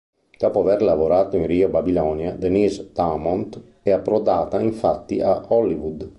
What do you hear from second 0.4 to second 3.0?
aver lavorato in "Rio Babilonia", Denise